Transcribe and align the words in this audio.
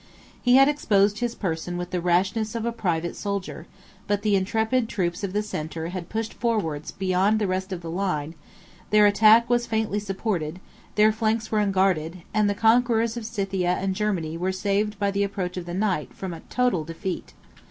He 0.41 0.55
had 0.55 0.67
exposed 0.67 1.19
his 1.19 1.35
person 1.35 1.77
with 1.77 1.91
the 1.91 2.01
rashness 2.01 2.55
of 2.55 2.65
a 2.65 2.71
private 2.71 3.15
soldier; 3.15 3.67
but 4.07 4.23
the 4.23 4.35
intrepid 4.35 4.89
troops 4.89 5.23
of 5.23 5.31
the 5.31 5.43
centre 5.43 5.89
had 5.89 6.09
pushed 6.09 6.33
forwards 6.33 6.89
beyond 6.89 7.37
the 7.37 7.45
rest 7.45 7.71
of 7.71 7.83
the 7.83 7.91
line; 7.91 8.33
their 8.89 9.05
attack 9.05 9.47
was 9.47 9.67
faintly 9.67 9.99
supported; 9.99 10.59
their 10.95 11.11
flanks 11.11 11.51
were 11.51 11.59
unguarded; 11.59 12.23
and 12.33 12.49
the 12.49 12.55
conquerors 12.55 13.15
of 13.15 13.27
Scythia 13.27 13.73
and 13.79 13.93
Germany 13.95 14.37
were 14.37 14.51
saved 14.51 14.97
by 14.97 15.11
the 15.11 15.21
approach 15.21 15.55
of 15.55 15.67
the 15.67 15.75
night 15.75 16.15
from 16.15 16.33
a 16.33 16.39
total 16.49 16.83
defeat. 16.83 17.33